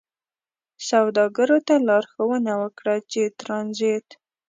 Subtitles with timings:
[0.89, 4.07] سوداګرو ته لارښوونه وکړه چې ترانزیت